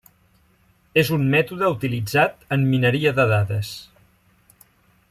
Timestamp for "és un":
1.01-1.27